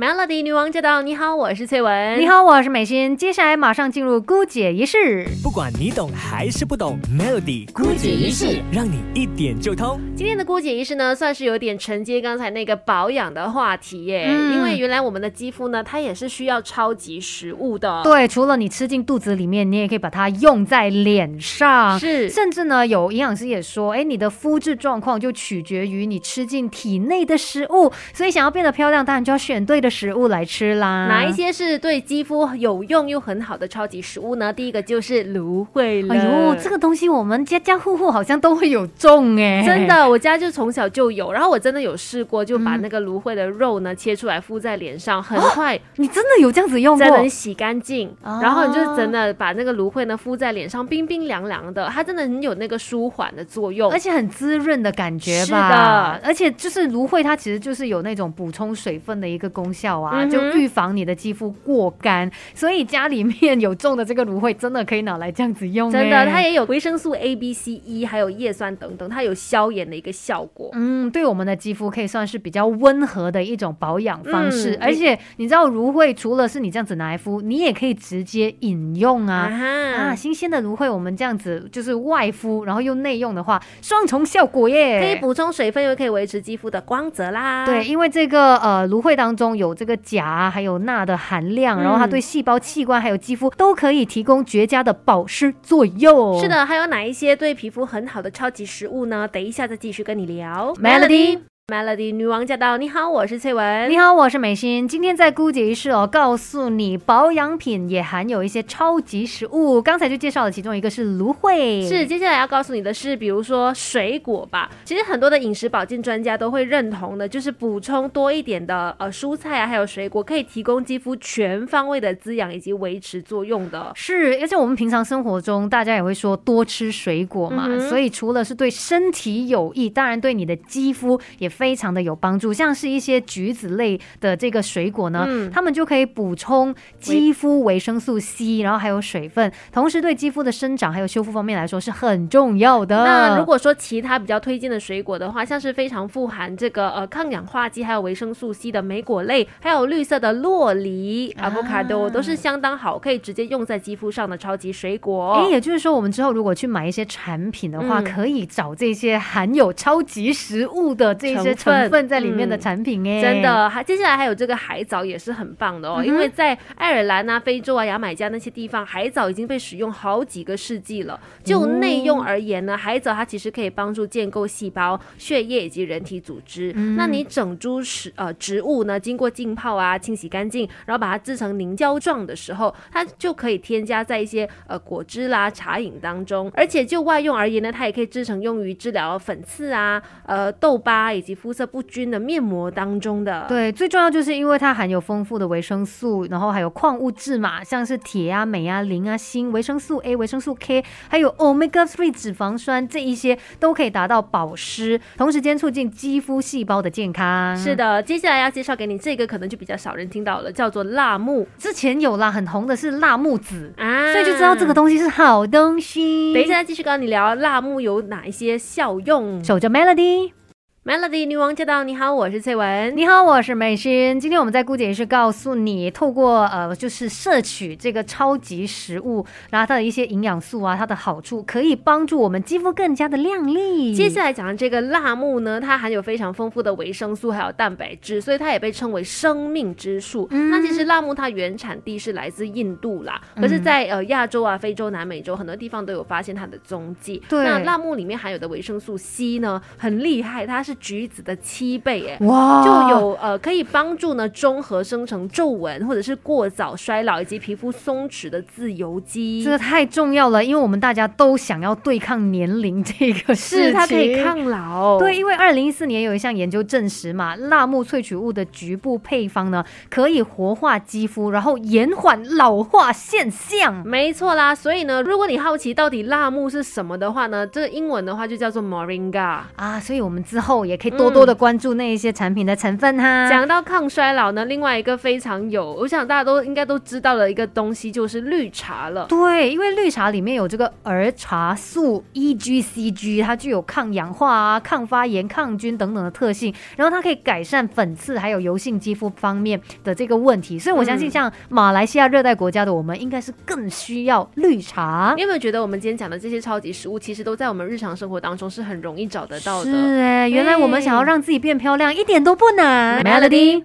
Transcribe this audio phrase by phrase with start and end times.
[0.00, 1.02] Melody 女王驾到！
[1.02, 2.18] 你好，我是翠文。
[2.18, 3.14] 你好，我是美心。
[3.14, 5.28] 接下来马上进入姑姐仪式。
[5.42, 10.00] 不管你懂还是不懂，Melody 姑姐仪式让你一点就通。
[10.16, 14.26] 今天的姑姐仪式呢，算是有点承接刚才那个保养的话题耶。
[14.26, 18.00] 因为原来我们的肌肤呢，它也是需要超级食物的。
[18.02, 22.00] 对，除了你吃进肚子里面，你也可以把它用在脸上。
[22.00, 27.92] 是，甚至呢，有营养师也说，哎，你的肤质状况就取决于你吃进体内的食物。
[28.14, 29.89] 所以想要变得漂亮，当然就要选对的。
[29.90, 34.52] 食物来吃啦，哪一些是对肌肤有用又很好的超级食物呢？
[34.52, 36.14] 第一个就是芦荟了。
[36.14, 41.32] 哎呦，这个东西我们家家户户好像都会有种哎，真的，我家就从小就有。
[41.32, 45.78] 然后我真的有试过，就把那个芦荟的肉呢切出来敷在脸上，很快。
[45.96, 47.06] 你真的有这样子用过？
[47.06, 55.46] 真的洗干净，然后你就真的把那个芦荟呢敷在脸上，冰冰凉凉的，它真的很有那个舒缓的作用，而且很滋润的感觉吧。
[55.46, 62.30] 是的，而且就是芦荟，它其实就是有那种补充水分的一个功效啊，就预防你的肌肤过干。
[62.54, 65.90] 所以家里面有种的这个芦荟，真的可以拿来这样子用。
[65.90, 70.70] 真的，它也有维生素 A、B、C、E，还有叶酸等等，它有消炎的一个效果。
[70.72, 74.76] 嗯，对我们的肌肤可以算是比较温和的一种保养方式。
[74.80, 79.50] 而且你知道，芦荟除了是你这样子拿来敷，你也可以直接饮用啊。
[79.96, 85.00] 啊，新鲜的芦荟，我们这样子就是外敷，然后又内用的话，双重效果耶！
[85.00, 87.64] 可以补充水分，又可以维持肌肤的光泽啦。
[87.66, 96.40] 对，因为这个呃芦荟当中有这个钾还有钠的含量，然后它对细胞、器官还有肌肤都可以提供绝佳的保湿作用。
[96.40, 99.28] 是的，还有哪一些对皮肤很好的超级食物呢？
[99.28, 100.74] 等一下再继续跟你聊。
[100.74, 101.49] Melody。
[101.70, 102.76] Melody 女王驾到！
[102.76, 103.88] 你好，我是翠文。
[103.88, 104.88] 你好，我是美心。
[104.88, 109.80] 今天在姑姐仪式哦，告诉你保养品也含有一些超级食物。
[109.80, 114.68] 刚才就介绍了其中一个是芦荟，是接下来要告诉你的是，比如说水果吧。
[114.84, 123.92] 其实很多的饮食保健专家都会认同的，就是补充多一点的呃蔬菜啊，还有水果，可以提供肌肤全方位的滋养以及维持作用的。
[123.94, 131.48] 是，而且我们平常生活中大家也会说多吃水果嘛，所以除了是对身体有益，当然对你的肌肤也。
[131.60, 143.04] 非常的有帮助，像是一些橘子类的这个水果呢，它们就可以补充肌肤维生素 C，然后还有水分，同时对肌肤的生长还有修复方面来说是很重要的。
[143.04, 155.34] 那如果说其他比较推荐的水果的话，像是非常富含这个呃抗氧化剂还有维生素 C 的莓果类，还有绿色的洛梨、avocado 都是相当好，可以直接用在肌肤上的超级水果。
[155.34, 161.54] 哎，也就是说，我们之后如果去买一些产品的话，可以找这些含有超级食物的这些。
[161.54, 171.20] 成分在里面的产品哎，真的，还接下来还有这个海藻也是很棒的哦，因为在爱尔兰啊、非洲啊、牙买加那些地方，海藻已经被使用好几个世纪了。
[171.44, 176.72] 就内用而言呢，海藻它其实可以帮助建构细胞、血液以及人体组织。
[176.96, 186.50] 那你整株食呃植物呢，经过浸泡啊、清洗干净，然后把它制成凝胶状的时候，它就可以添加在一些呃果汁啦、茶饮当中。
[186.54, 207.56] 而且就外用而言呢，它也可以制成用于治疗粉刺啊、呃痘疤以及肤色不均的面膜当中的，对，最重要就是因为它含有丰富的维生素，然后还有矿物质嘛，像是铁啊、镁啊、磷啊、锌、维生素 A、维生素 K，还有 Omega Three 脂肪酸，这一些都可以达到保湿，同时间促进肌肤细胞的健康。
[207.56, 211.46] 是的，接下来要介绍给你这个，可能就比较少人听到了，叫做辣木。
[211.58, 216.34] 之前有啦，很红的是辣木籽啊，所以就知道这个东西是好东西。
[216.34, 219.42] 等一下继续跟你聊辣木有哪一些效用。
[219.44, 220.39] 守着 Melody。
[220.82, 221.84] Melody 女王驾到！
[221.84, 222.96] 你好，我是翠文。
[222.96, 224.18] 你好，我是美心。
[224.18, 233.94] 今天我们在顾姐是告诉你，透过呃，就是摄取这个超级食物，然后它的一些营养素啊，它的好处可以帮助我们肌肤更加的亮丽。
[233.94, 240.26] 接下来讲的这个辣木呢，它含有非常丰富的维生素还有蛋白质，所以它也被称为生命之树。
[240.30, 247.22] 那其实辣木它原产地是来自印度啦，可是，在呃亚洲啊、非洲、南美洲很多地方都有发现它的踪迹。
[247.28, 250.69] 对，那辣木里面含有的维生素 C 呢，很厉害，它是。
[250.70, 264.98] 是橘子的七倍哎，哇，就有呃可以帮助呢中和生成皱纹或者是过早衰老以及皮肤松弛的自由基，这个太重要了，因为我们大家都想要对抗年龄这个 事情，它可以抗老。
[265.00, 273.74] 对，因为二零一四年有一项研究证实嘛，辣木萃取物的局部配方呢可以活化肌肤，然后延缓老化现象。
[273.84, 280.59] 没错啦，所以呢，如果你好奇到底辣木是什么的话呢，这个英文的话就叫做 moringa 啊，所以我们之后。
[280.60, 283.28] 后，也可以多多的关注那一些产品的成分哈。
[283.28, 289.06] 讲到抗衰老呢，另外一个非常有，我想大家都应该都知道的一个东西就是绿茶了。
[289.06, 300.58] 对，因为绿茶里面有这个儿茶素 EGCG，它具有抗氧化啊、抗发炎、抗菌等等的特性，然后它可以改善粉刺还有油性肌肤方面的这个问题。
[300.58, 305.14] 所以我相信，像马来西亚热带国家的我们，应该是更需要绿茶。
[305.16, 309.70] 你有没有觉得我们今天讲的这些超级食物，其实都在我们日常生活当中是很容易找得到的？
[309.70, 313.04] 是哎，原来我们想要让自己变漂亮，一点都不难。
[313.04, 313.62] Melody。